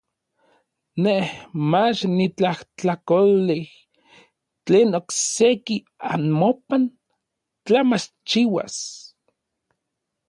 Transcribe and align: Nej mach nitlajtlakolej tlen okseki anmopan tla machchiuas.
Nej 1.05 1.27
mach 1.71 1.99
nitlajtlakolej 2.17 3.63
tlen 4.65 4.89
okseki 4.99 5.77
anmopan 6.13 6.83
tla 7.65 7.79
machchiuas. 7.89 8.77